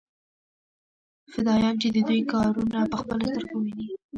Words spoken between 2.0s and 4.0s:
دوى کارونه په خپلو سترګو وويني.